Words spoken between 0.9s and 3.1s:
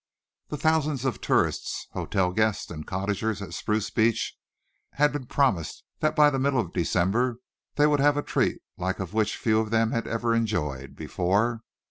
of tourists, hotel guests and